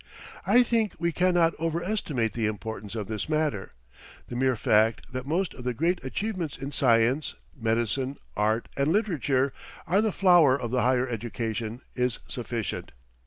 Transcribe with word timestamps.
I 0.47 0.63
think 0.63 0.93
we 0.97 1.11
cannot 1.11 1.53
overestimate 1.59 2.33
the 2.33 2.47
importance 2.47 2.95
of 2.95 3.05
this 3.07 3.29
matter. 3.29 3.73
The 4.29 4.35
mere 4.35 4.55
fact 4.55 5.05
that 5.13 5.27
most 5.27 5.53
of 5.53 5.63
the 5.63 5.75
great 5.75 6.03
achievements 6.03 6.57
in 6.57 6.71
science, 6.71 7.35
medicine, 7.55 8.17
art, 8.35 8.67
and 8.75 8.91
literature 8.91 9.53
are 9.85 10.01
the 10.01 10.11
flower 10.11 10.59
of 10.59 10.71
the 10.71 10.81
higher 10.81 11.07
education 11.07 11.81
is 11.95 12.17
sufficient. 12.27 12.93